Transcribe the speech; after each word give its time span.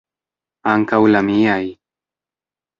Ankaŭ 0.71 0.99
la 1.13 1.23
miaj! 1.29 1.61